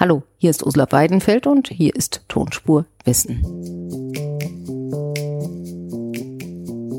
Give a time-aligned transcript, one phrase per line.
[0.00, 4.07] Hallo, hier ist Ursula Weidenfeld und hier ist Tonspur Wissen.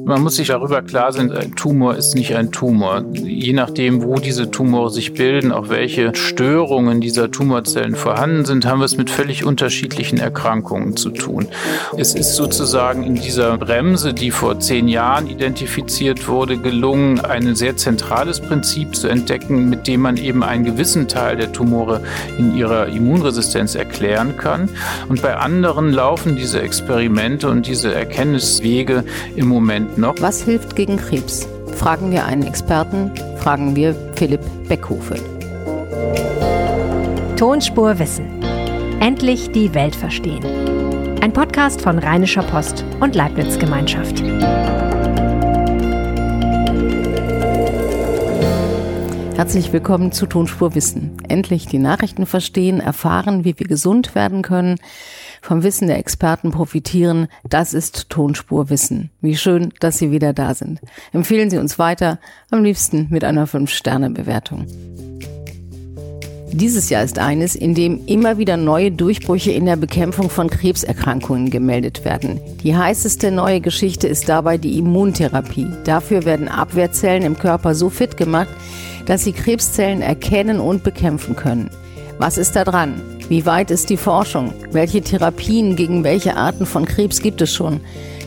[0.10, 3.04] Man muss sich darüber klar sein, ein Tumor ist nicht ein Tumor.
[3.14, 8.80] Je nachdem, wo diese Tumore sich bilden, auch welche Störungen dieser Tumorzellen vorhanden sind, haben
[8.80, 11.48] wir es mit völlig unterschiedlichen Erkrankungen zu tun.
[11.96, 17.78] Es ist sozusagen in dieser Bremse, die vor zehn Jahren identifiziert wurde, gelungen, ein sehr
[17.78, 22.02] zentrales Prinzip zu entdecken, mit dem man eben einen gewissen Teil der Tumore
[22.40, 24.70] in ihrer Immunresistenz erklären kann.
[25.08, 29.04] Und bei anderen laufen diese Experimente und diese Erkenntniswege
[29.36, 30.16] im Moment noch.
[30.20, 31.48] Was hilft gegen Krebs?
[31.76, 35.16] Fragen wir einen Experten, fragen wir Philipp Beckhofe.
[37.38, 38.26] Tonspur Wissen.
[39.00, 40.44] Endlich die Welt verstehen.
[41.22, 44.22] Ein Podcast von Rheinischer Post und Leibniz Gemeinschaft.
[49.36, 51.16] Herzlich willkommen zu Tonspur Wissen.
[51.30, 54.76] Endlich die Nachrichten verstehen, erfahren, wie wir gesund werden können
[55.50, 59.10] vom Wissen der Experten profitieren, das ist Tonspur Wissen.
[59.20, 60.80] Wie schön, dass Sie wieder da sind.
[61.12, 62.20] Empfehlen Sie uns weiter,
[62.52, 64.68] am liebsten mit einer 5-Sterne-Bewertung.
[66.52, 71.50] Dieses Jahr ist eines, in dem immer wieder neue Durchbrüche in der Bekämpfung von Krebserkrankungen
[71.50, 72.40] gemeldet werden.
[72.62, 75.66] Die heißeste neue Geschichte ist dabei die Immuntherapie.
[75.84, 78.50] Dafür werden Abwehrzellen im Körper so fit gemacht,
[79.08, 81.72] dass sie Krebszellen erkennen und bekämpfen können.
[82.20, 83.02] Was ist da dran?
[83.30, 84.56] Wie weit ist die Forschung?
[84.72, 87.80] Welche Therapien gegen welche Arten von Krebs gibt es schon?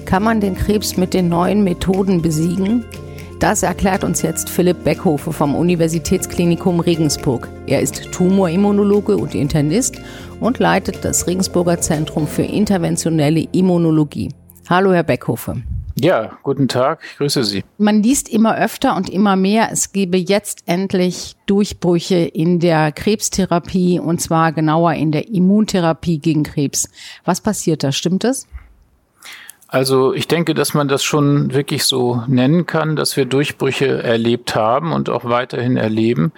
[0.05, 2.85] Kann man den Krebs mit den neuen Methoden besiegen?
[3.41, 7.49] Das erklärt uns jetzt Philipp Beckhofe vom Universitätsklinikum Regensburg.
[7.67, 9.97] Er ist Tumorimmunologe und Internist
[10.39, 14.29] und leitet das Regensburger Zentrum für interventionelle Immunologie.
[14.71, 15.57] Hallo, Herr Beckhofe.
[16.03, 17.63] Ja, guten Tag, ich grüße Sie.
[17.79, 24.01] Man liest immer öfter und immer mehr, es gebe jetzt endlich Durchbrüche in der Krebstherapie
[24.01, 26.89] und zwar genauer in der Immuntherapie gegen Krebs.
[27.25, 27.93] Was passiert da?
[27.93, 28.49] Stimmt das?
[29.73, 34.55] Also ich denke, dass man das schon wirklich so nennen kann, dass wir Durchbrüche erlebt
[34.55, 36.33] haben und auch weiterhin erleben.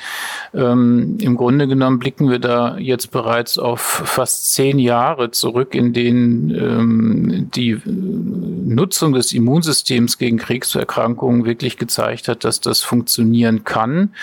[0.55, 5.93] Ähm, Im Grunde genommen blicken wir da jetzt bereits auf fast zehn Jahre zurück, in
[5.93, 14.15] denen ähm, die Nutzung des Immunsystems gegen Kriegserkrankungen wirklich gezeigt hat, dass das funktionieren kann.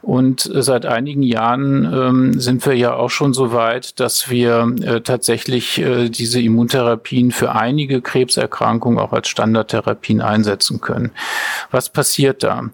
[0.00, 5.00] Und seit einigen Jahren ähm, sind wir ja auch schon so weit, dass wir äh,
[5.00, 8.43] tatsächlich äh, diese Immuntherapien für einige Krebserkrankungen
[8.98, 11.12] auch als Standardtherapien einsetzen können.
[11.70, 12.64] Was passiert da?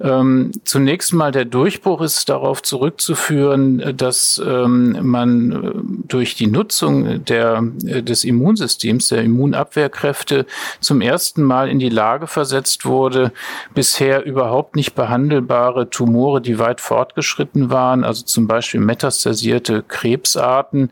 [0.00, 5.70] Ähm, zunächst mal der Durchbruch ist darauf zurückzuführen, dass ähm, man äh,
[6.08, 10.46] durch die Nutzung der, äh, des Immunsystems, der Immunabwehrkräfte
[10.80, 13.32] zum ersten Mal in die Lage versetzt wurde,
[13.74, 20.90] bisher überhaupt nicht behandelbare Tumore, die weit fortgeschritten waren, also zum Beispiel metastasierte Krebsarten,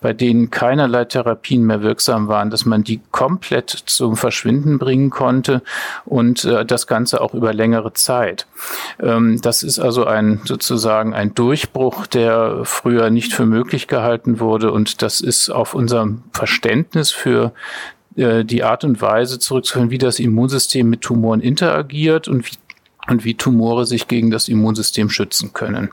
[0.00, 5.62] bei denen keinerlei Therapien mehr wirksam waren, dass man die komplett zum Verschwinden bringen konnte
[6.04, 8.46] und äh, das Ganze auch über längere Zeit.
[9.00, 14.72] Ähm, das ist also ein sozusagen ein Durchbruch, der früher nicht für möglich gehalten wurde
[14.72, 17.52] und das ist auf unserem Verständnis für
[18.16, 22.56] äh, die Art und Weise zurückzuführen, wie das Immunsystem mit Tumoren interagiert und wie,
[23.08, 25.90] und wie Tumore sich gegen das Immunsystem schützen können.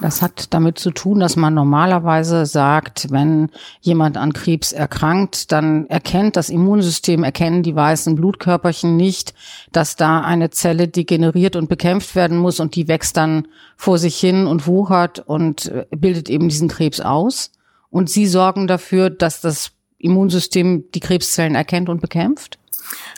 [0.00, 3.50] Das hat damit zu tun, dass man normalerweise sagt, wenn
[3.82, 9.34] jemand an Krebs erkrankt, dann erkennt das Immunsystem, erkennen die weißen Blutkörperchen nicht,
[9.72, 13.46] dass da eine Zelle degeneriert und bekämpft werden muss und die wächst dann
[13.76, 17.52] vor sich hin und wuchert und äh, bildet eben diesen Krebs aus.
[17.90, 22.58] Und sie sorgen dafür, dass das Immunsystem die Krebszellen erkennt und bekämpft?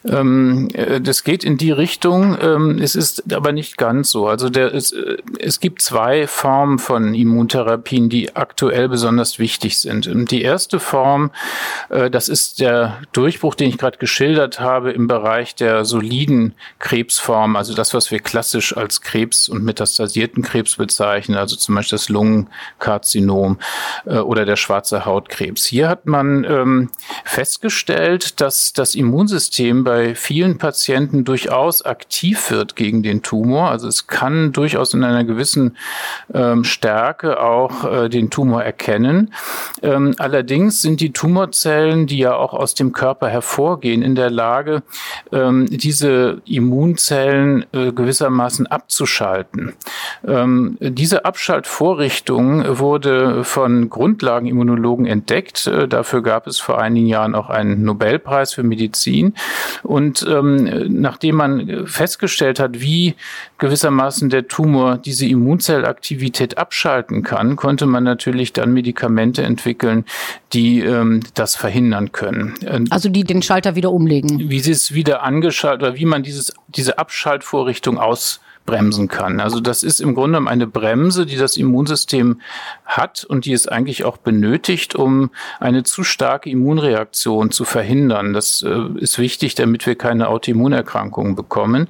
[0.04, 2.36] Ähm, äh, das geht in die Richtung.
[2.40, 4.26] Ähm, es ist aber nicht ganz so.
[4.26, 10.30] Also der, es, äh, es gibt zwei Formen von Immuntherapien, die aktuell besonders wichtig sind.
[10.30, 11.30] Die erste Form,
[11.88, 17.56] äh, das ist der Durchbruch, den ich gerade geschildert habe im Bereich der soliden Krebsform,
[17.56, 22.08] also das, was wir klassisch als Krebs und metastasierten Krebs bezeichnen, also zum Beispiel das
[22.08, 23.58] Lungenkarzinom
[24.04, 25.66] oder der schwarze Hautkrebs.
[25.66, 26.90] Hier hat man ähm,
[27.24, 33.70] festgestellt, dass das Immunsystem bei bei vielen Patienten durchaus aktiv wird gegen den Tumor.
[33.70, 35.76] Also es kann durchaus in einer gewissen
[36.32, 39.32] ähm, Stärke auch äh, den Tumor erkennen.
[39.82, 44.82] Ähm, allerdings sind die Tumorzellen, die ja auch aus dem Körper hervorgehen, in der Lage,
[45.30, 49.74] ähm, diese Immunzellen äh, gewissermaßen abzuschalten.
[50.26, 55.66] Ähm, diese Abschaltvorrichtung wurde von Grundlagenimmunologen entdeckt.
[55.66, 59.34] Äh, dafür gab es vor einigen Jahren auch einen Nobelpreis für Medizin.
[59.82, 63.14] Und ähm, nachdem man festgestellt hat, wie
[63.58, 70.04] gewissermaßen der Tumor diese Immunzellaktivität abschalten kann, konnte man natürlich dann Medikamente entwickeln,
[70.52, 72.54] die ähm, das verhindern können.
[72.90, 74.50] Also die den Schalter wieder umlegen.
[74.50, 79.40] Wie sie es wieder angeschaltet oder wie man dieses, diese Abschaltvorrichtung aus bremsen kann.
[79.40, 82.40] Also das ist im Grunde eine Bremse, die das Immunsystem
[82.84, 85.30] hat und die es eigentlich auch benötigt, um
[85.60, 88.32] eine zu starke Immunreaktion zu verhindern.
[88.32, 91.88] Das äh, ist wichtig, damit wir keine Autoimmunerkrankungen bekommen.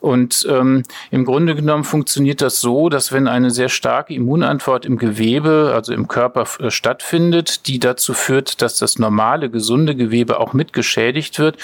[0.00, 4.98] Und ähm, im Grunde genommen funktioniert das so, dass wenn eine sehr starke Immunantwort im
[4.98, 10.52] Gewebe, also im Körper äh, stattfindet, die dazu führt, dass das normale, gesunde Gewebe auch
[10.54, 11.56] mit geschädigt wird,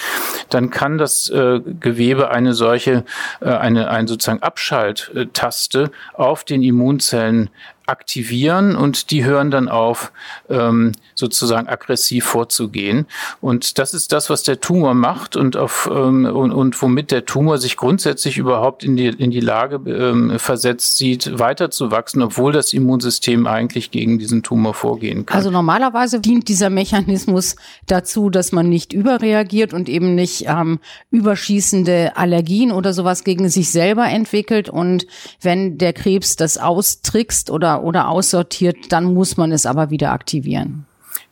[0.49, 3.03] dann kann das äh, Gewebe eine solche,
[3.41, 7.49] äh, eine, ein sozusagen Abschalttaste auf den Immunzellen
[7.89, 10.11] aktivieren und die hören dann auf,
[10.49, 13.07] ähm, sozusagen aggressiv vorzugehen.
[13.41, 17.25] Und das ist das, was der Tumor macht und, auf, ähm, und, und womit der
[17.25, 22.73] Tumor sich grundsätzlich überhaupt in die, in die Lage ähm, versetzt sieht, weiterzuwachsen, obwohl das
[22.73, 25.35] Immunsystem eigentlich gegen diesen Tumor vorgehen kann.
[25.35, 27.55] Also normalerweise dient dieser Mechanismus
[27.87, 30.79] dazu, dass man nicht überreagiert und eben nicht ähm,
[31.11, 34.69] überschießende Allergien oder sowas gegen sich selber entwickelt.
[34.69, 35.07] Und
[35.41, 40.85] wenn der Krebs das austrickst oder oder, aussortiert, dann muss man es aber wieder aktivieren.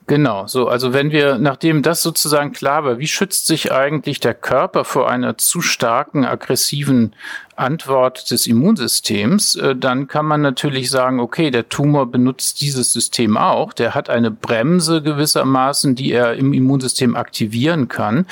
[0.09, 4.33] Genau, so, also wenn wir, nachdem das sozusagen klar war, wie schützt sich eigentlich der
[4.33, 7.13] Körper vor einer zu starken, aggressiven
[7.57, 13.35] Antwort des Immunsystems, äh, dann kann man natürlich sagen, okay, der Tumor benutzt dieses System
[13.35, 18.27] auch, der hat eine Bremse gewissermaßen, die er im Immunsystem aktivieren kann.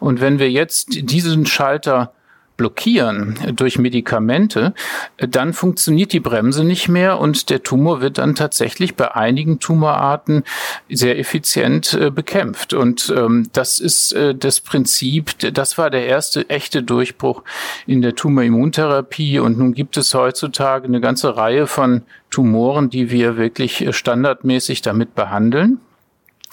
[0.00, 2.14] Und wenn wir jetzt diesen Schalter
[2.58, 4.74] blockieren durch Medikamente,
[5.16, 10.42] dann funktioniert die Bremse nicht mehr und der Tumor wird dann tatsächlich bei einigen Tumorarten
[10.90, 12.74] sehr effizient äh, bekämpft.
[12.74, 17.44] Und ähm, das ist äh, das Prinzip, das war der erste echte Durchbruch
[17.86, 19.38] in der Tumorimmuntherapie.
[19.38, 24.82] Und nun gibt es heutzutage eine ganze Reihe von Tumoren, die wir wirklich äh, standardmäßig
[24.82, 25.80] damit behandeln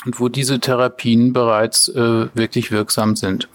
[0.05, 3.49] und wo diese Therapien bereits äh, wirklich wirksam sind.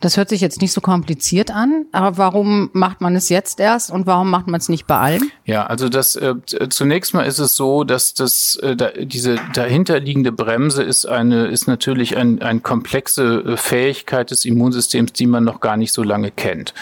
[0.00, 3.90] Das hört sich jetzt nicht so kompliziert an, aber warum macht man es jetzt erst
[3.90, 5.32] und warum macht man es nicht bei allen?
[5.44, 6.34] Ja, also das äh,
[6.68, 11.66] zunächst mal ist es so, dass das äh, da, diese dahinterliegende Bremse ist eine ist
[11.66, 16.30] natürlich ein, eine komplexe äh, Fähigkeit des Immunsystems, die man noch gar nicht so lange
[16.30, 16.74] kennt.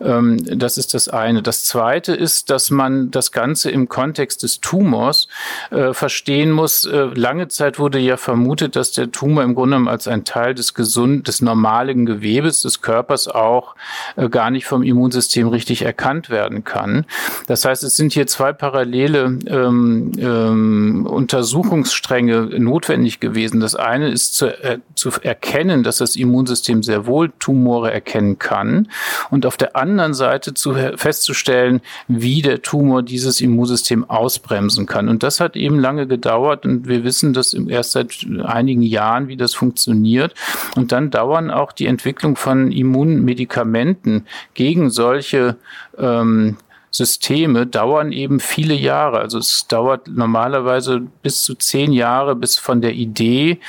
[0.00, 1.42] Ähm, das ist das eine.
[1.42, 5.28] Das zweite ist, dass man das Ganze im Kontext des Tumors
[5.70, 6.86] äh, verstehen muss.
[6.86, 10.54] Äh, lange Zeit wurde ja vermutet, dass der Tumor im Grunde genommen als ein Teil
[10.54, 13.74] des gesund des normalen Gewebes Gewebes des Körpers auch
[14.16, 17.04] äh, gar nicht vom Immunsystem richtig erkannt werden kann.
[17.46, 23.60] Das heißt, es sind hier zwei parallele ähm, ähm, Untersuchungsstränge notwendig gewesen.
[23.60, 28.88] Das eine ist zu, äh, zu erkennen, dass das Immunsystem sehr wohl Tumore erkennen kann
[29.30, 35.08] und auf der anderen Seite zu, festzustellen, wie der Tumor dieses Immunsystem ausbremsen kann.
[35.08, 39.36] Und das hat eben lange gedauert und wir wissen das erst seit einigen Jahren, wie
[39.36, 40.34] das funktioniert.
[40.76, 45.56] Und dann dauern auch die Entwicklung von Immunmedikamenten gegen solche
[45.98, 46.56] ähm,
[46.96, 49.18] Systeme dauern eben viele Jahre.
[49.18, 53.60] Also es dauert normalerweise bis zu zehn Jahre, bis von der Idee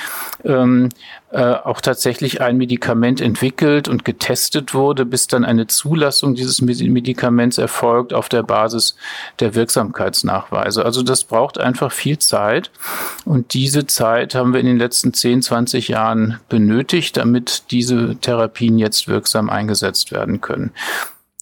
[0.44, 0.88] ähm,
[1.30, 7.58] äh, auch tatsächlich ein Medikament entwickelt und getestet wurde, bis dann eine Zulassung dieses Medikaments
[7.58, 8.96] erfolgt auf der Basis
[9.38, 10.86] der Wirksamkeitsnachweise.
[10.86, 12.70] Also das braucht einfach viel Zeit
[13.26, 18.78] und diese Zeit haben wir in den letzten 10, 20 Jahren benötigt, damit diese Therapien
[18.78, 20.70] jetzt wirksam eingesetzt werden können.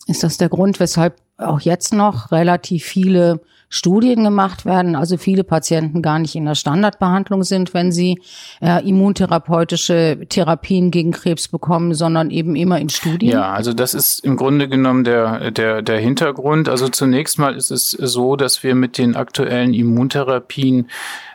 [0.08, 5.42] Ist das der Grund, weshalb auch jetzt noch relativ viele Studien gemacht werden, also viele
[5.42, 8.20] Patienten gar nicht in der Standardbehandlung sind, wenn sie
[8.60, 13.32] äh, immuntherapeutische Therapien gegen Krebs bekommen, sondern eben immer in Studien?
[13.32, 16.68] Ja, also das ist im Grunde genommen der, der, der Hintergrund.
[16.68, 20.88] Also zunächst mal ist es so, dass wir mit den aktuellen Immuntherapien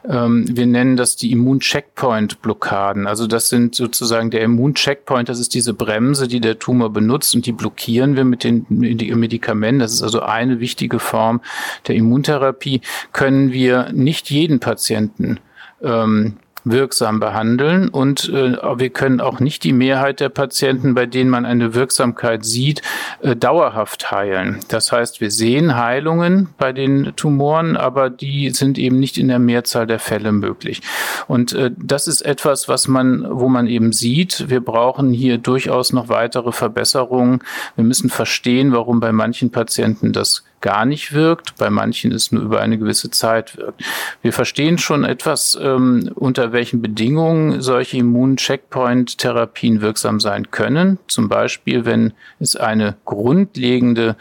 [0.03, 3.05] wir nennen das die Immun-Checkpoint-Blockaden.
[3.07, 7.45] Also das sind sozusagen der Immun-Checkpoint, das ist diese Bremse, die der Tumor benutzt und
[7.45, 9.79] die blockieren wir mit den Medikamenten.
[9.79, 11.41] Das ist also eine wichtige Form
[11.87, 12.81] der Immuntherapie.
[13.13, 15.39] Können wir nicht jeden Patienten
[15.83, 21.29] ähm, wirksam behandeln und äh, wir können auch nicht die Mehrheit der Patienten, bei denen
[21.29, 22.81] man eine Wirksamkeit sieht,
[23.21, 24.59] äh, dauerhaft heilen.
[24.67, 29.39] Das heißt, wir sehen Heilungen bei den Tumoren, aber die sind eben nicht in der
[29.39, 30.81] Mehrzahl der Fälle möglich.
[31.27, 35.93] Und äh, das ist etwas, was man, wo man eben sieht, wir brauchen hier durchaus
[35.93, 37.39] noch weitere Verbesserungen.
[37.75, 42.43] Wir müssen verstehen, warum bei manchen Patienten das gar nicht wirkt, bei manchen es nur
[42.43, 43.83] über eine gewisse Zeit wirkt.
[44.21, 50.99] Wir verstehen schon etwas, ähm, unter welchen Bedingungen solche Immun-Checkpoint-Therapien wirksam sein können.
[51.07, 54.15] Zum Beispiel, wenn es eine grundlegende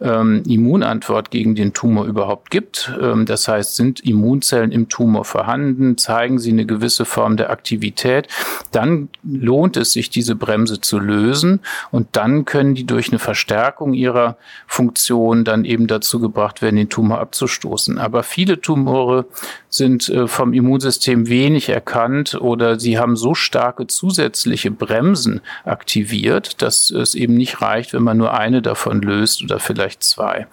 [0.00, 2.92] ähm, Immunantwort gegen den Tumor überhaupt gibt.
[3.00, 8.28] Ähm, das heißt, sind Immunzellen im Tumor vorhanden, zeigen sie eine gewisse Form der Aktivität,
[8.72, 11.60] dann lohnt es sich, diese Bremse zu lösen
[11.90, 14.36] und dann können die durch eine Verstärkung ihrer
[14.66, 17.98] Funktion dann eben dazu gebracht werden, den Tumor abzustoßen.
[17.98, 19.26] Aber viele Tumore
[19.68, 26.90] sind äh, vom Immunsystem wenig erkannt oder sie haben so starke zusätzliche Bremsen aktiviert, dass
[26.90, 30.46] es eben nicht reicht, wenn man nur eine davon löst oder vielleicht zwei.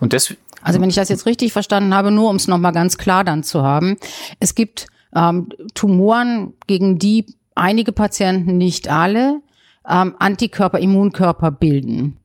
[0.00, 2.98] Und deswegen also wenn ich das jetzt richtig verstanden habe, nur um es nochmal ganz
[2.98, 3.96] klar dann zu haben,
[4.40, 9.40] es gibt ähm, Tumoren, gegen die einige Patienten, nicht alle,
[9.88, 12.19] ähm, Antikörper, Immunkörper bilden.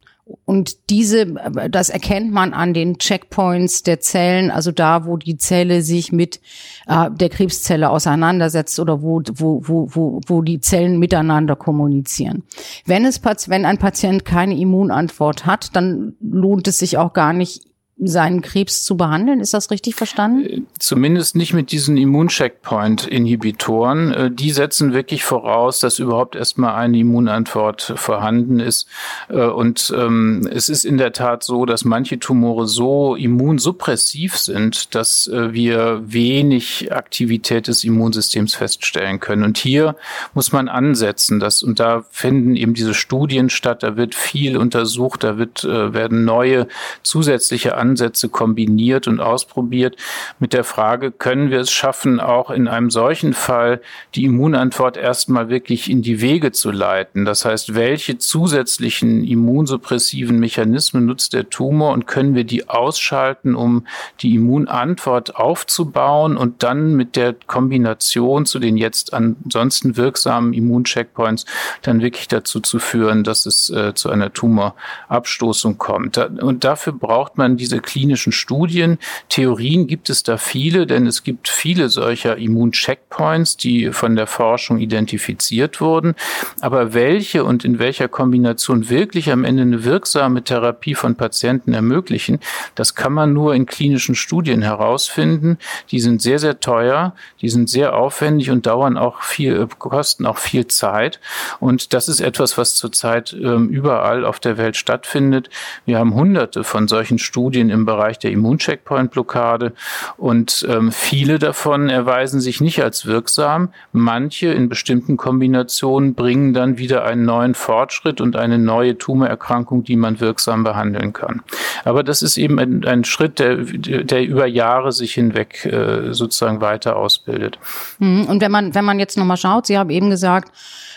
[0.45, 1.35] Und diese,
[1.69, 6.41] das erkennt man an den Checkpoints der Zellen, also da, wo die Zelle sich mit
[6.87, 12.43] äh, der Krebszelle auseinandersetzt oder wo, wo, wo, wo, wo die Zellen miteinander kommunizieren.
[12.85, 17.63] Wenn es, wenn ein Patient keine Immunantwort hat, dann lohnt es sich auch gar nicht,
[17.97, 19.39] seinen Krebs zu behandeln.
[19.39, 20.45] Ist das richtig verstanden?
[20.45, 24.13] Äh, zumindest nicht mit diesen Immuncheckpoint-Inhibitoren.
[24.13, 28.89] Äh, die setzen wirklich voraus, dass überhaupt erstmal eine Immunantwort vorhanden ist.
[29.29, 34.93] Äh, und ähm, es ist in der Tat so, dass manche Tumore so immunsuppressiv sind,
[34.93, 39.43] dass wir wenig Aktivität des Immunsystems feststellen können.
[39.43, 39.95] Und hier
[40.33, 41.39] muss man ansetzen.
[41.39, 43.83] Dass, und da finden eben diese Studien statt.
[43.83, 45.23] Da wird viel untersucht.
[45.23, 46.67] Da wird, werden neue
[47.03, 49.95] zusätzliche Ansätze kombiniert und ausprobiert
[50.39, 53.81] mit der Frage, können wir es schaffen, auch in einem solchen Fall
[54.15, 57.25] die Immunantwort erstmal wirklich in die Wege zu leiten.
[57.25, 63.85] Das heißt, welche zusätzlichen immunsuppressiven Mechanismen nutzt der Tumor und können wir die ausschalten, um
[64.21, 71.45] die Immunantwort aufzubauen und dann mit der Kombination zu den jetzt ansonsten wirksamen Immuncheckpoints
[71.83, 76.17] dann wirklich dazu zu führen, dass es äh, zu einer Tumorabstoßung kommt.
[76.17, 78.97] Da, und dafür braucht man diese diese klinischen Studien.
[79.27, 84.79] Theorien gibt es da viele, denn es gibt viele solcher Immuncheckpoints, die von der Forschung
[84.79, 86.15] identifiziert wurden.
[86.61, 92.39] Aber welche und in welcher Kombination wirklich am Ende eine wirksame Therapie von Patienten ermöglichen,
[92.75, 95.57] das kann man nur in klinischen Studien herausfinden.
[95.91, 100.37] Die sind sehr, sehr teuer, die sind sehr aufwendig und dauern auch viel, kosten auch
[100.37, 101.19] viel Zeit.
[101.59, 105.49] Und das ist etwas, was zurzeit ähm, überall auf der Welt stattfindet.
[105.85, 109.73] Wir haben hunderte von solchen Studien Studien im Bereich der Immuncheckpoint-Blockade
[110.17, 113.69] und ähm, viele davon erweisen sich nicht als wirksam.
[113.91, 119.95] Manche in bestimmten Kombinationen bringen dann wieder einen neuen Fortschritt und eine neue Tumorerkrankung, die
[119.95, 121.41] man wirksam behandeln kann.
[121.83, 126.61] Aber das ist eben ein, ein Schritt, der, der über Jahre sich hinweg äh, sozusagen
[126.61, 127.59] weiter ausbildet.
[127.99, 128.25] Mhm.
[128.25, 130.51] Und wenn man, wenn man jetzt nochmal schaut, Sie haben eben gesagt,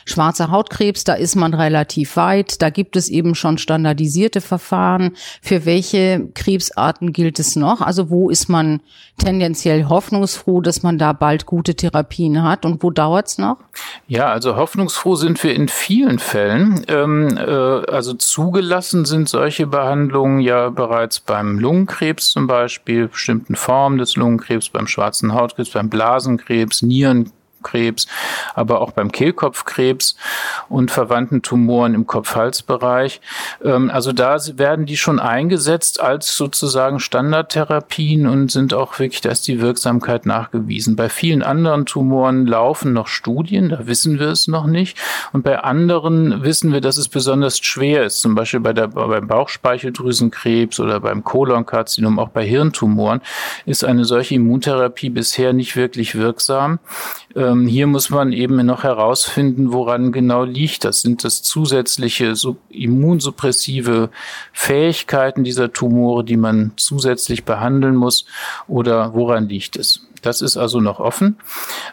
[0.08, 2.62] schwarzer Hautkrebs, da ist man relativ weit.
[2.62, 5.16] Da gibt es eben schon standardisierte Verfahren.
[5.42, 7.80] Für welche Krebsarten gilt es noch?
[7.80, 8.80] Also wo ist man
[9.18, 13.58] tendenziell hoffnungsfroh, dass man da bald gute Therapien hat und wo dauert es noch?
[14.06, 16.84] Ja, also hoffnungsfroh sind wir in vielen Fällen.
[16.88, 23.98] Ähm, äh, also zugelassen sind solche Behandlungen ja bereits beim Lungenkrebs zum Beispiel, bestimmten Formen
[23.98, 28.06] des Lungenkrebs, beim schwarzen Hautkrebs, beim Blasenkrebs, Nieren Krebs,
[28.54, 30.16] aber auch beim Kehlkopfkrebs
[30.68, 33.20] und verwandten Tumoren im Kopf-Hals-Bereich.
[33.64, 39.30] Ähm, also da werden die schon eingesetzt als sozusagen Standardtherapien und sind auch wirklich, da
[39.30, 40.96] ist die Wirksamkeit nachgewiesen.
[40.96, 44.98] Bei vielen anderen Tumoren laufen noch Studien, da wissen wir es noch nicht.
[45.32, 49.26] Und bei anderen wissen wir, dass es besonders schwer ist, zum Beispiel bei der, beim
[49.26, 53.20] Bauchspeicheldrüsenkrebs oder beim Kolonkarzinom, auch bei Hirntumoren,
[53.66, 56.78] ist eine solche Immuntherapie bisher nicht wirklich wirksam.
[57.48, 61.00] Ähm, hier muss man eben noch herausfinden, woran genau liegt das.
[61.00, 62.34] Sind das zusätzliche
[62.68, 64.10] immunsuppressive
[64.52, 68.26] Fähigkeiten dieser Tumore, die man zusätzlich behandeln muss
[68.66, 70.07] oder woran liegt es?
[70.22, 71.38] Das ist also noch offen.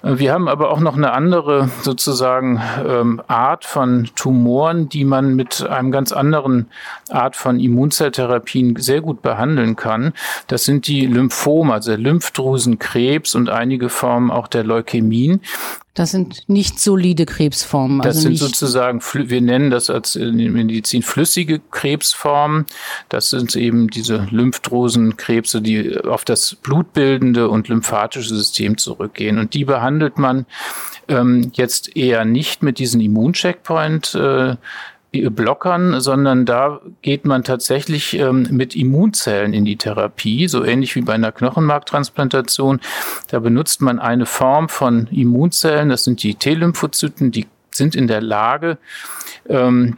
[0.04, 5.36] Äh, wir haben aber auch noch eine andere sozusagen ähm, Art von Tumoren, die man
[5.36, 6.68] mit einem ganz anderen
[7.10, 10.14] Art von Immunzelltherapien sehr gut behandeln kann.
[10.48, 15.42] Das sind die Lymphome, also der Lymphdrüsenkrebs und einige Formen auch der Leukämien.
[15.96, 18.02] Das sind nicht solide Krebsformen.
[18.02, 22.66] Das also sind sozusagen, wir nennen das als in der Medizin flüssige Krebsformen.
[23.08, 29.40] Das sind eben diese Lymphdrüsenkrebse, die auf das blutbildende und lymphatische System zurückgehen.
[29.40, 30.46] Und die behandelt man
[31.08, 34.16] ähm, jetzt eher nicht mit diesen Immuncheckpoint.
[34.16, 34.56] Äh,
[35.30, 41.02] Blockern, sondern da geht man tatsächlich ähm, mit Immunzellen in die Therapie, so ähnlich wie
[41.02, 42.82] bei einer Knochenmarktransplantation.
[43.30, 48.22] Da benutzt man eine Form von Immunzellen, das sind die T-Lymphozyten, die sind in der
[48.22, 48.78] Lage,
[49.48, 49.98] ähm,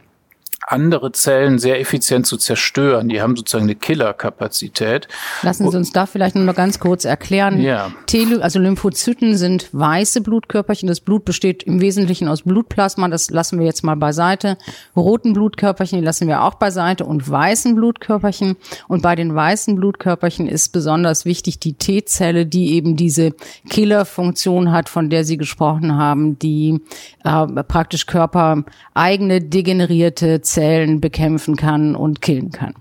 [0.70, 3.08] andere Zellen sehr effizient zu zerstören.
[3.08, 5.08] Die haben sozusagen eine Killerkapazität.
[5.42, 7.60] Lassen Sie uns da vielleicht noch mal ganz kurz erklären.
[7.60, 7.90] Ja.
[8.06, 10.86] Tele also Lymphozyten sind weiße Blutkörperchen.
[10.86, 13.08] Das Blut besteht im Wesentlichen aus Blutplasma.
[13.08, 14.58] Das lassen wir jetzt mal beiseite.
[14.94, 18.56] Roten Blutkörperchen, die lassen wir auch beiseite und weißen Blutkörperchen.
[18.88, 23.32] Und bei den weißen Blutkörperchen ist besonders wichtig die T-Zelle, die eben diese
[23.70, 26.82] Killerfunktion hat, von der Sie gesprochen haben, die
[27.24, 32.74] äh, praktisch körpereigene degenerierte Zellen Zellen bekämpfen kann und killen kann.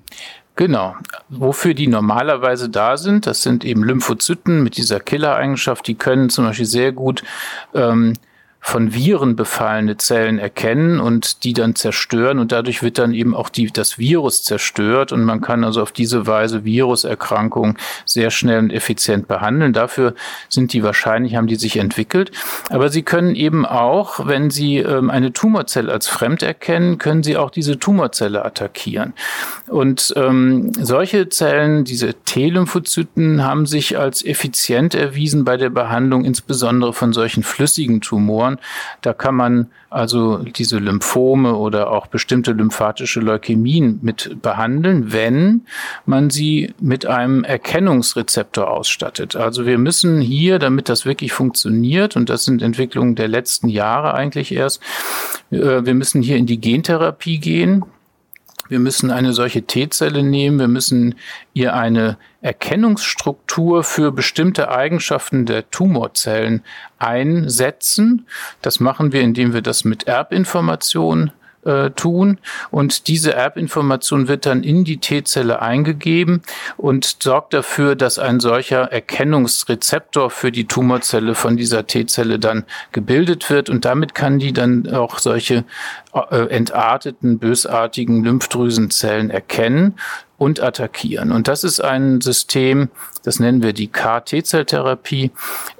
[0.55, 0.95] Genau.
[1.29, 5.85] Wofür die normalerweise da sind, das sind eben Lymphozyten mit dieser Killereigenschaft.
[5.85, 7.23] Die können zum Beispiel sehr gut
[7.75, 8.13] ähm,
[8.67, 13.47] von Viren befallene Zellen erkennen und die dann zerstören und dadurch wird dann eben auch
[13.47, 18.73] die, das Virus zerstört und man kann also auf diese Weise Viruserkrankungen sehr schnell und
[18.73, 19.71] effizient behandeln.
[19.71, 20.15] Dafür
[20.49, 22.31] sind die wahrscheinlich, haben die sich entwickelt.
[22.69, 27.37] Aber sie können eben auch, wenn sie ähm, eine Tumorzelle als fremd erkennen, können sie
[27.37, 29.13] auch diese Tumorzelle attackieren.
[29.67, 36.91] Und ähm, solche Zellen, diese T-Lymphozyten, haben sich als effizient erwiesen bei der Behandlung insbesondere
[36.91, 38.56] von solchen flüssigen Tumoren
[39.01, 45.65] da kann man also diese Lymphome oder auch bestimmte lymphatische Leukämien mit behandeln, wenn
[46.05, 49.35] man sie mit einem Erkennungsrezeptor ausstattet.
[49.35, 54.13] Also wir müssen hier, damit das wirklich funktioniert, und das sind Entwicklungen der letzten Jahre
[54.13, 54.81] eigentlich erst,
[55.51, 57.85] äh, wir müssen hier in die Gentherapie gehen.
[58.69, 61.15] Wir müssen eine solche T-Zelle nehmen, wir müssen
[61.53, 66.63] ihr eine Erkennungsstruktur für bestimmte Eigenschaften der Tumorzellen
[66.99, 68.27] einsetzen.
[68.61, 71.31] Das machen wir, indem wir das mit Erbinformationen
[71.67, 72.39] äh, tun.
[72.71, 76.41] Und diese Erbinformation wird dann in die T-Zelle eingegeben
[76.77, 83.49] und sorgt dafür, dass ein solcher Erkennungsrezeptor für die Tumorzelle von dieser T-Zelle dann gebildet
[83.49, 83.69] wird.
[83.69, 85.65] Und damit kann die dann auch solche
[86.13, 89.95] äh, entarteten, bösartigen Lymphdrüsenzellen erkennen
[90.37, 91.31] und attackieren.
[91.31, 92.89] Und das ist ein System,
[93.23, 95.31] das nennen wir die KT-Zelltherapie,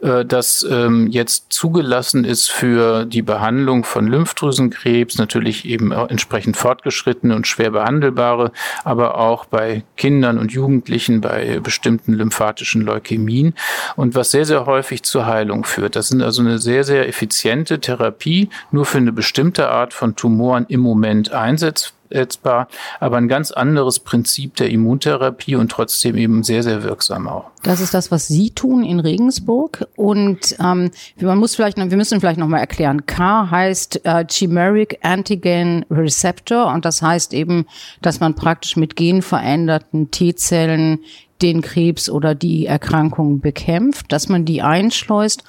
[0.02, 7.36] äh, das ähm, jetzt zugelassen ist für die Behandlung von Lymphdrüsenkrebs, natürlich eben entsprechend fortgeschrittene
[7.36, 8.52] und schwer behandelbare,
[8.84, 13.54] aber auch bei Kindern und Jugendlichen bei bestimmten lymphatischen Leukämien
[13.96, 15.96] und was sehr, sehr häufig zur Heilung führt.
[15.96, 20.66] Das sind also eine sehr, sehr effiziente Therapie, nur für eine bestimmte Art von Tumoren
[20.70, 22.68] im Moment einsetzt umsetzbar,
[23.00, 27.52] aber ein ganz anderes Prinzip der Immuntherapie und trotzdem eben sehr, sehr wirksam auch.
[27.64, 29.88] Das ist das, was Sie tun in Regensburg.
[29.96, 33.06] Und ähm, man muss vielleicht, wir müssen vielleicht nochmal erklären.
[33.06, 37.66] K heißt äh, Chimeric Antigen Receptor und das heißt eben,
[38.02, 41.00] dass man praktisch mit genveränderten T-Zellen
[41.42, 45.44] den Krebs oder die Erkrankung bekämpft, dass man die einschleust.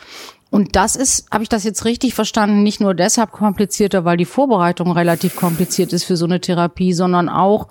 [0.51, 4.25] Und das ist, habe ich das jetzt richtig verstanden, nicht nur deshalb komplizierter, weil die
[4.25, 7.69] Vorbereitung relativ kompliziert ist für so eine Therapie, sondern auch,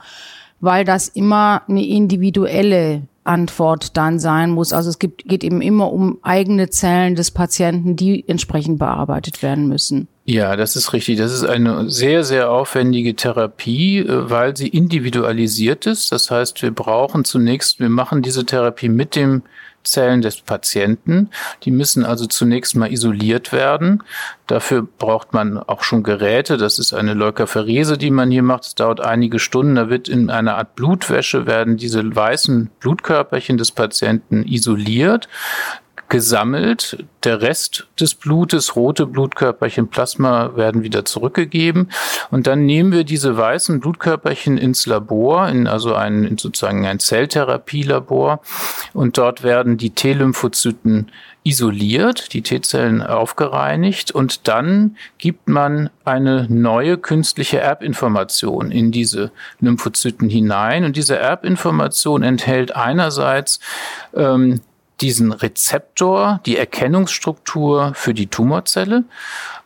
[0.59, 4.73] weil das immer eine individuelle Antwort dann sein muss.
[4.73, 9.67] Also es gibt, geht eben immer um eigene Zellen des Patienten, die entsprechend bearbeitet werden
[9.67, 10.07] müssen.
[10.29, 11.19] Ja, das ist richtig.
[11.19, 16.11] Das ist eine sehr, sehr aufwendige Therapie, äh, weil sie individualisiert ist.
[16.11, 19.43] Das heißt, wir brauchen zunächst, wir machen diese Therapie mit dem
[19.83, 21.29] Zellen des Patienten.
[21.63, 24.03] Die müssen also zunächst mal isoliert werden.
[24.47, 26.57] Dafür braucht man auch schon Geräte.
[26.57, 28.65] Das ist eine Leukapherese, die man hier macht.
[28.65, 29.75] Es dauert einige Stunden.
[29.75, 35.29] Da wird in einer Art Blutwäsche werden diese weißen Blutkörperchen des Patienten isoliert
[36.09, 37.05] gesammelt.
[37.23, 41.89] Der Rest des Blutes, rote Blutkörperchen, Plasma werden wieder zurückgegeben.
[42.31, 46.99] Und dann nehmen wir diese weißen Blutkörperchen ins Labor, in also ein, in sozusagen ein
[46.99, 48.41] Zelltherapielabor.
[48.93, 51.11] Und dort werden die T-Lymphozyten
[51.47, 60.29] isoliert, die T-Zellen aufgereinigt und dann gibt man eine neue künstliche Erbinformation in diese Lymphozyten
[60.29, 63.61] hinein und diese Erbinformation enthält einerseits
[64.13, 64.59] ähm,
[65.01, 69.03] diesen Rezeptor, die Erkennungsstruktur für die Tumorzelle.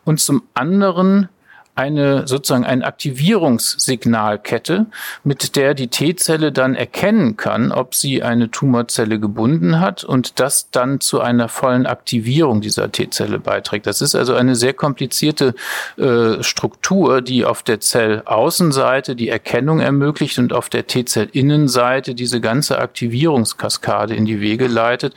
[0.04, 1.30] Und zum anderen
[1.76, 4.88] eine sozusagen eine Aktivierungssignalkette,
[5.24, 10.70] mit der die T-Zelle dann erkennen kann, ob sie eine Tumorzelle gebunden hat und das
[10.72, 13.88] dann zu einer vollen Aktivierung dieser T-Zelle beiträgt.
[13.88, 15.56] Das ist also eine sehr komplizierte
[15.98, 22.80] äh, Struktur, die auf der Zellaußenseite die Erkennung ermöglicht und auf der T-Zellinnenseite diese ganze
[22.80, 25.16] Aktivierungskaskade in die Wege leitet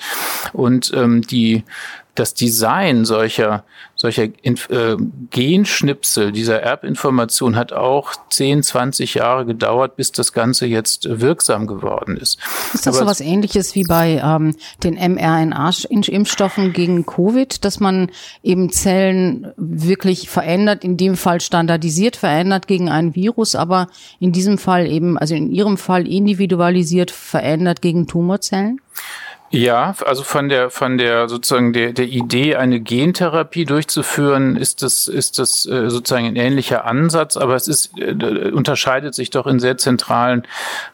[0.52, 1.64] und ähm, die
[2.14, 3.64] das Design solcher,
[4.04, 4.96] solcher äh,
[5.30, 12.18] Genschnipsel, dieser Erbinformation hat auch 10, 20 Jahre gedauert, bis das Ganze jetzt wirksam geworden
[12.18, 12.38] ist.
[12.74, 18.10] Ist das so was ähnliches wie bei ähm, den mRNA-Impfstoffen gegen Covid, dass man
[18.42, 23.86] eben Zellen wirklich verändert, in dem Fall standardisiert verändert gegen ein Virus, aber
[24.20, 28.80] in diesem Fall eben, also in Ihrem Fall individualisiert verändert gegen Tumorzellen?
[29.54, 35.06] Ja, also von der von der sozusagen der, der Idee, eine Gentherapie durchzuführen, ist das
[35.06, 39.60] ist das äh, sozusagen ein ähnlicher Ansatz, aber es ist äh, unterscheidet sich doch in
[39.60, 40.42] sehr zentralen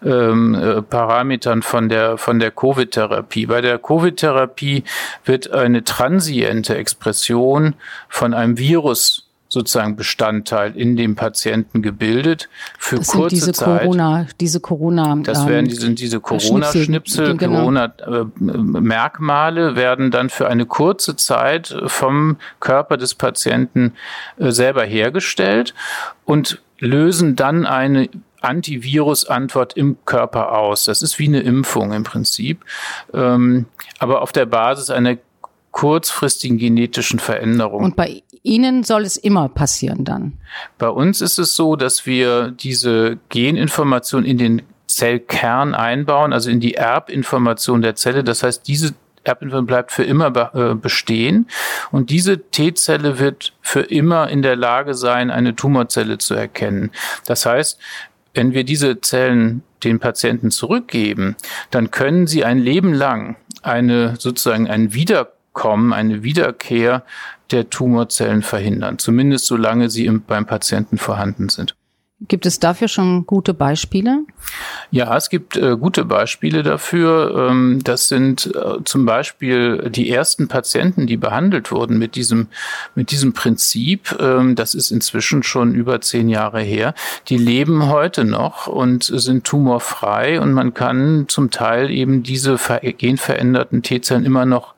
[0.04, 3.46] ähm, äh, Parametern von der von der Covid-Therapie.
[3.46, 4.84] Bei der Covid-Therapie
[5.24, 7.76] wird eine transiente Expression
[8.10, 13.82] von einem Virus sozusagen Bestandteil in dem Patienten gebildet für das kurze sind diese Zeit.
[13.82, 15.16] Corona, diese Corona.
[15.24, 17.58] Das werden die, sind diese Corona-Schnipsel, genau.
[17.58, 23.94] Corona-Merkmale werden dann für eine kurze Zeit vom Körper des Patienten
[24.38, 25.74] äh, selber hergestellt
[26.24, 28.08] und lösen dann eine
[28.42, 30.84] Antivirus-Antwort im Körper aus.
[30.84, 32.64] Das ist wie eine Impfung im Prinzip,
[33.12, 33.66] ähm,
[33.98, 35.16] aber auf der Basis einer
[35.72, 37.82] kurzfristigen genetischen Veränderung.
[37.84, 40.38] Und bei Ihnen soll es immer passieren dann?
[40.78, 46.60] Bei uns ist es so, dass wir diese Geninformation in den Zellkern einbauen, also in
[46.60, 48.24] die Erbinformation der Zelle.
[48.24, 51.46] Das heißt, diese Erbinformation bleibt für immer äh, bestehen
[51.90, 56.90] und diese T-Zelle wird für immer in der Lage sein, eine Tumorzelle zu erkennen.
[57.26, 57.78] Das heißt,
[58.34, 61.36] wenn wir diese Zellen den Patienten zurückgeben,
[61.70, 67.04] dann können sie ein Leben lang eine sozusagen ein Wiederkommen, eine Wiederkehr
[67.52, 71.74] der Tumorzellen verhindern, zumindest solange sie im, beim Patienten vorhanden sind.
[72.28, 74.24] Gibt es dafür schon gute Beispiele?
[74.90, 77.48] Ja, es gibt äh, gute Beispiele dafür.
[77.48, 82.48] Ähm, das sind äh, zum Beispiel die ersten Patienten, die behandelt wurden mit diesem,
[82.94, 84.14] mit diesem Prinzip.
[84.20, 86.92] Ähm, das ist inzwischen schon über zehn Jahre her.
[87.28, 92.58] Die leben heute noch und sind tumorfrei und man kann zum Teil eben diese
[92.98, 94.74] genveränderten T-Zellen immer noch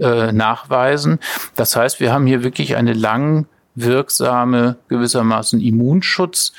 [0.00, 1.18] äh, nachweisen.
[1.54, 6.52] Das heißt, wir haben hier wirklich eine lang wirksame gewissermaßen Immunschutz,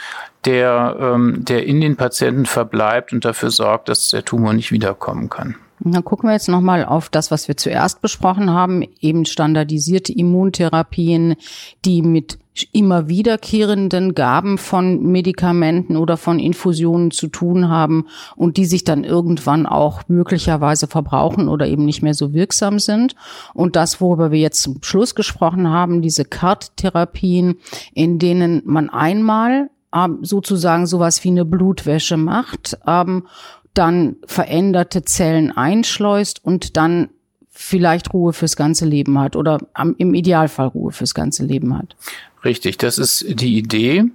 [0.46, 5.30] der, ähm, der in den Patienten verbleibt und dafür sorgt, dass der Tumor nicht wiederkommen
[5.30, 5.56] kann.
[5.80, 11.36] Dann gucken wir jetzt nochmal auf das, was wir zuerst besprochen haben, eben standardisierte Immuntherapien,
[11.84, 12.40] die mit
[12.72, 19.04] immer wiederkehrenden Gaben von Medikamenten oder von Infusionen zu tun haben und die sich dann
[19.04, 23.16] irgendwann auch möglicherweise verbrauchen oder eben nicht mehr so wirksam sind.
[23.54, 27.56] Und das, worüber wir jetzt zum Schluss gesprochen haben, diese CART-Therapien,
[27.94, 33.28] in denen man einmal ähm, sozusagen sowas wie eine Blutwäsche macht, ähm,
[33.74, 37.10] dann veränderte Zellen einschleust und dann
[37.54, 39.60] vielleicht Ruhe fürs ganze Leben hat oder
[39.98, 41.96] im Idealfall Ruhe fürs ganze Leben hat.
[42.44, 44.06] Richtig, das ist die Idee.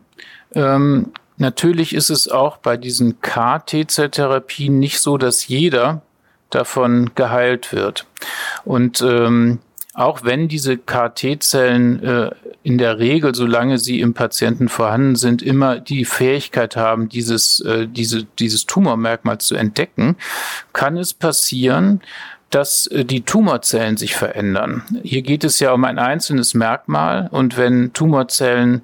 [0.55, 6.03] Ähm, natürlich ist es auch bei diesen KT-Zelltherapien nicht so, dass jeder
[6.51, 8.07] davon geheilt wird.
[8.65, 9.61] Und ähm,
[9.95, 12.31] auch wenn diese KT-Zellen äh,
[12.63, 17.87] in der Regel, solange sie im Patienten vorhanden sind, immer die Fähigkeit haben, dieses, äh,
[17.89, 20.17] diese, dieses Tumormerkmal zu entdecken,
[20.73, 22.01] kann es passieren,
[22.51, 24.83] dass äh, die Tumorzellen sich verändern.
[25.03, 28.83] Hier geht es ja um ein einzelnes Merkmal und wenn Tumorzellen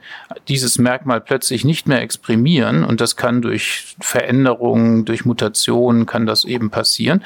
[0.48, 6.44] dieses Merkmal plötzlich nicht mehr exprimieren und das kann durch Veränderungen, durch Mutationen kann das
[6.44, 7.22] eben passieren,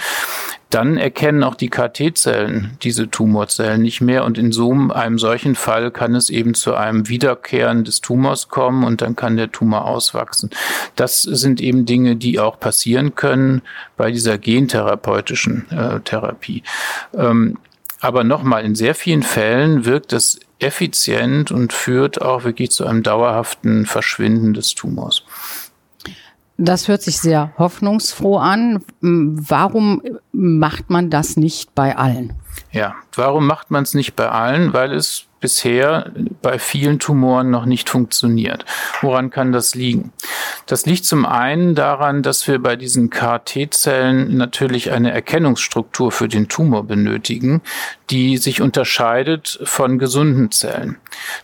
[0.70, 5.90] dann erkennen auch die KT-Zellen diese Tumorzellen nicht mehr und in so einem solchen Fall
[5.90, 10.50] kann es eben zu einem Wiederkehren des Tumors kommen und dann kann der Tumor auswachsen.
[10.94, 13.62] Das sind eben Dinge, die auch passieren können
[13.96, 16.62] bei dieser gentherapeutischen äh, Therapie.
[17.14, 17.56] Ähm,
[18.00, 23.02] aber nochmal, in sehr vielen Fällen wirkt es effizient und führt auch wirklich zu einem
[23.02, 25.24] dauerhaften Verschwinden des Tumors.
[26.60, 28.84] Das hört sich sehr hoffnungsfroh an.
[29.00, 30.02] Warum
[30.38, 32.34] macht man das nicht bei allen?
[32.70, 34.72] Ja, warum macht man es nicht bei allen?
[34.72, 38.64] Weil es bisher bei vielen Tumoren noch nicht funktioniert.
[39.00, 40.12] Woran kann das liegen?
[40.66, 46.48] Das liegt zum einen daran, dass wir bei diesen KT-Zellen natürlich eine Erkennungsstruktur für den
[46.48, 47.62] Tumor benötigen,
[48.10, 50.96] die sich unterscheidet von gesunden Zellen.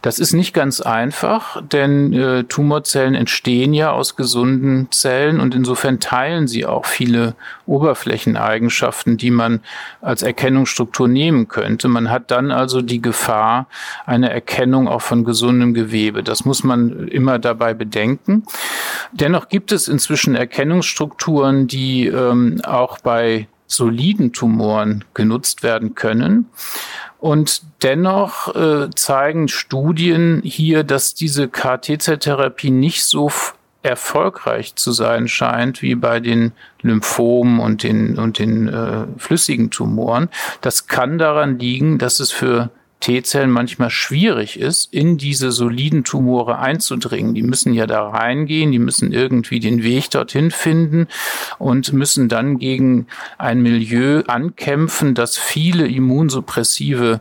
[0.02, 6.00] Das ist nicht ganz einfach, denn äh, Tumorzellen entstehen ja aus gesunden Zellen und insofern
[6.00, 7.34] teilen sie auch viele
[7.66, 9.60] Oberflächeneigenschaften, die man
[10.00, 11.88] als Erkennungsstruktur nehmen könnte.
[11.88, 13.66] Man hat dann also die Gefahr,
[14.06, 16.22] eine Erkennung auch von gesundem Gewebe.
[16.22, 18.44] Das muss man immer dabei bedenken.
[19.12, 26.46] Dennoch gibt es inzwischen Erkennungsstrukturen, die ähm, auch bei soliden Tumoren genutzt werden können.
[27.18, 33.30] Und dennoch äh, zeigen Studien hier, dass diese KT-Zelltherapie nicht so
[33.82, 40.28] erfolgreich zu sein scheint wie bei den Lymphomen und den, und den äh, flüssigen Tumoren.
[40.62, 42.70] Das kann daran liegen, dass es für
[43.04, 47.34] T-Zellen manchmal schwierig ist, in diese soliden Tumore einzudringen.
[47.34, 51.08] Die müssen ja da reingehen, die müssen irgendwie den Weg dorthin finden
[51.58, 57.20] und müssen dann gegen ein Milieu ankämpfen, das viele immunsuppressive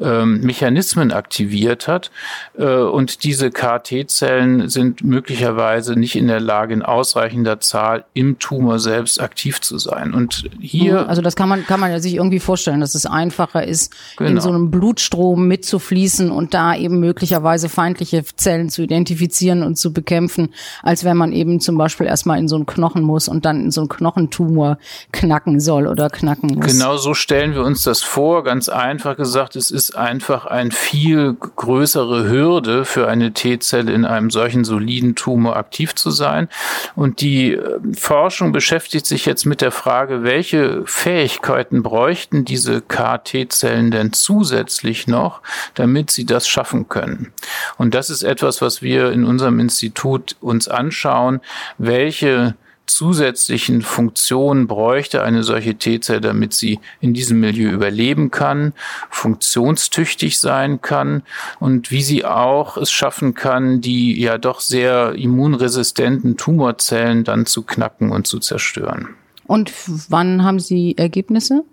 [0.00, 2.12] ähm, Mechanismen aktiviert hat.
[2.56, 8.78] Äh, und diese KT-Zellen sind möglicherweise nicht in der Lage, in ausreichender Zahl im Tumor
[8.78, 10.14] selbst aktiv zu sein.
[10.14, 11.08] Und hier.
[11.08, 14.30] Also das kann man, kann man ja sich irgendwie vorstellen, dass es einfacher ist, genau.
[14.30, 19.76] in so einem Blutstrom Strom mitzufließen und da eben möglicherweise feindliche Zellen zu identifizieren und
[19.76, 20.50] zu bekämpfen,
[20.82, 23.70] als wenn man eben zum Beispiel erstmal in so einen Knochen muss und dann in
[23.70, 24.76] so einen Knochentumor
[25.12, 26.66] knacken soll oder knacken muss.
[26.66, 28.44] Genau so stellen wir uns das vor.
[28.44, 34.28] Ganz einfach gesagt, es ist einfach ein viel größere Hürde für eine T-Zelle in einem
[34.28, 36.48] solchen soliden Tumor aktiv zu sein.
[36.96, 43.90] Und die äh, Forschung beschäftigt sich jetzt mit der Frage, welche Fähigkeiten bräuchten diese KT-Zellen
[43.90, 45.40] denn zusätzlich noch,
[45.74, 47.32] damit sie das schaffen können.
[47.78, 51.40] Und das ist etwas, was wir in unserem Institut uns anschauen,
[51.78, 52.54] welche
[52.86, 58.74] zusätzlichen Funktionen bräuchte eine solche T-Zelle, damit sie in diesem Milieu überleben kann,
[59.10, 61.22] funktionstüchtig sein kann
[61.60, 67.62] und wie sie auch es schaffen kann, die ja doch sehr immunresistenten Tumorzellen dann zu
[67.62, 69.08] knacken und zu zerstören.
[69.46, 69.72] Und
[70.08, 71.64] wann haben Sie Ergebnisse?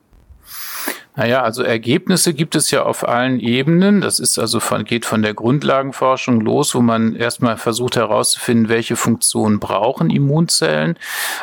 [1.16, 4.00] Naja, also Ergebnisse gibt es ja auf allen Ebenen.
[4.00, 8.96] Das ist also von, geht von der Grundlagenforschung los, wo man erstmal versucht herauszufinden, welche
[8.96, 10.98] Funktionen brauchen Immunzellen.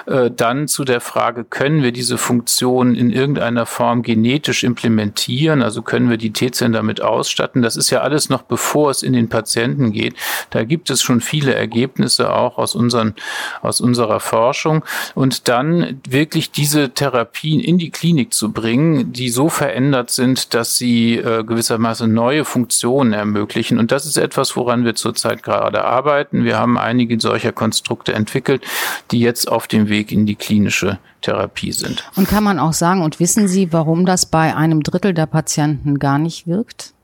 [0.06, 5.62] Äh, dann zu der Frage, können wir diese Funktionen in irgendeiner Form genetisch implementieren?
[5.62, 7.60] Also können wir die T-Zellen damit ausstatten?
[7.60, 10.14] Das ist ja alles noch bevor es in den Patienten geht.
[10.48, 13.14] Da gibt es schon viele Ergebnisse auch aus unseren,
[13.60, 14.82] aus unserer Forschung.
[15.14, 20.76] Und dann wirklich diese Therapien in die Klinik zu bringen, die so verändert sind, dass
[20.76, 23.78] sie äh, gewissermaßen neue Funktionen ermöglichen.
[23.78, 26.44] Und das ist etwas, woran wir zurzeit gerade arbeiten.
[26.44, 28.62] Wir haben einige solcher Konstrukte entwickelt,
[29.10, 32.08] die jetzt auf dem Weg in die klinische Therapie sind.
[32.16, 35.98] Und kann man auch sagen, und wissen Sie, warum das bei einem Drittel der Patienten
[35.98, 36.94] gar nicht wirkt?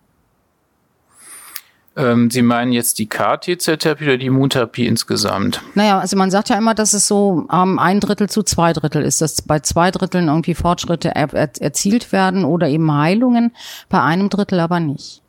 [1.97, 5.63] Ähm, Sie meinen jetzt die KT-Zelltherapie oder die Immuntherapie insgesamt?
[5.75, 9.03] Naja, also man sagt ja immer, dass es so ähm, ein Drittel zu zwei Drittel
[9.03, 13.55] ist, dass bei zwei Dritteln irgendwie Fortschritte er er erzielt werden oder eben Heilungen,
[13.89, 15.23] bei einem Drittel aber nicht.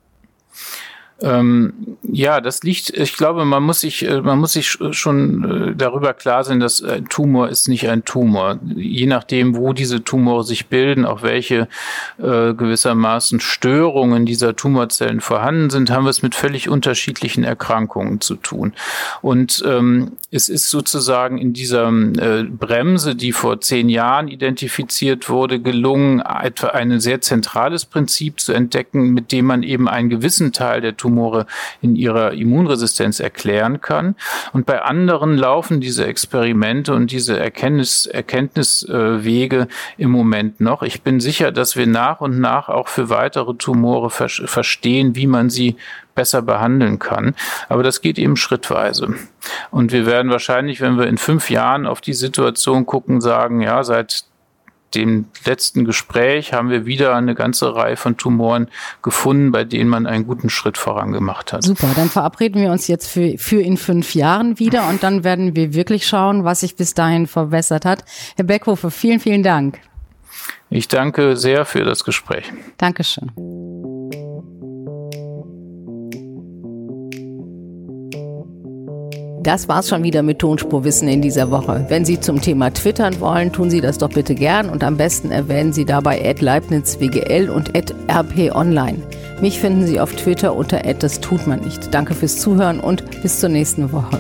[1.22, 5.76] Ähm, ja, das liegt, ich glaube, man muss sich, äh, man muss sich schon äh,
[5.76, 8.60] darüber klar sein, dass ein Tumor ist nicht ein Tumor.
[8.76, 11.70] Je nachdem, wo diese Tumore sich bilden, auch welche
[12.18, 18.36] äh, gewissermaßen Störungen dieser Tumorzellen vorhanden sind, haben wir es mit völlig unterschiedlichen Erkrankungen zu
[18.36, 18.74] tun.
[19.22, 25.62] Und ähm, es ist sozusagen in dieser äh, Bremse, die vor zehn Jahren identifiziert wurde,
[25.62, 30.82] gelungen, etwa ein sehr zentrales Prinzip zu entdecken, mit dem man eben einen gewissen Teil
[30.82, 31.46] der Tumore
[31.82, 34.16] in ihrer Immunresistenz erklären kann.
[34.52, 40.82] Und bei anderen laufen diese Experimente und diese Erkenntnis, Erkenntniswege im Moment noch.
[40.82, 45.28] Ich bin sicher, dass wir nach und nach auch für weitere Tumore ver verstehen, wie
[45.28, 45.78] man sie
[46.16, 47.36] besser behandeln kann.
[47.70, 49.14] Aber das geht eben schrittweise.
[49.72, 53.84] Und wir werden wahrscheinlich, wenn wir in fünf Jahren auf die Situation gucken, sagen, ja,
[53.84, 54.26] seit
[54.96, 58.70] dem letzten Gespräch haben wir wieder eine ganze Reihe von Tumoren
[59.02, 61.64] gefunden, bei denen man einen guten Schritt vorangemacht hat.
[61.64, 65.56] Super, dann verabreden wir uns jetzt für, für in fünf Jahren wieder und dann werden
[65.56, 68.06] wir wirklich schauen, was sich bis dahin verbessert hat.
[68.38, 69.80] Herr Beckhofer, vielen, vielen Dank.
[70.70, 72.52] Ich danke sehr für das Gespräch.
[72.78, 73.32] Dankeschön.
[79.46, 81.86] Das war's schon wieder mit Tonspurwissen in dieser Woche.
[81.88, 85.30] Wenn Sie zum Thema twittern wollen, tun Sie das doch bitte gern und am besten
[85.30, 87.72] erwähnen Sie dabei @leibnizwgl und
[88.10, 88.98] @rponline.
[89.42, 91.94] Mich finden Sie auf Twitter unter das tut man nicht.
[91.94, 94.20] Danke fürs Zuhören und bis zur nächsten Woche.